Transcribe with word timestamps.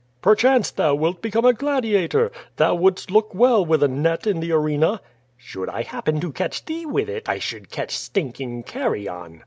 "Perchance 0.23 0.71
thou 0.71 0.95
wilt 0.95 1.21
become 1.21 1.45
a 1.45 1.53
gladiator. 1.53 2.31
Thou 2.55 2.73
wouldst 2.73 3.11
look 3.11 3.35
well 3.35 3.63
with 3.63 3.83
a 3.83 3.87
net 3.87 4.25
in 4.25 4.39
the 4.39 4.51
arena." 4.51 4.99
"Should 5.37 5.69
I 5.69 5.83
happen 5.83 6.19
to 6.21 6.31
catch 6.31 6.65
thee 6.65 6.87
with 6.87 7.07
it, 7.07 7.29
I 7.29 7.37
should 7.37 7.69
catch 7.69 7.91
stinking 7.95 8.63
carrion." 8.63 9.39